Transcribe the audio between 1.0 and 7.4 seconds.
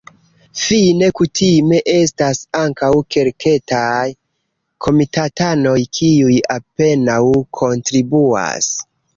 kutime estas ankaŭ kelketaj komitatanoj, kiuj apenaŭ